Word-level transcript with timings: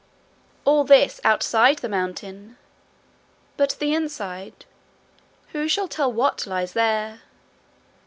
All 0.65 0.83
this 0.83 1.21
outside 1.23 1.77
the 1.77 1.87
mountain! 1.87 2.57
But 3.55 3.75
the 3.79 3.93
inside, 3.93 4.65
who 5.49 5.67
shall 5.67 5.87
tell 5.87 6.11
what 6.11 6.47
lies 6.47 6.73
there? 6.73 7.21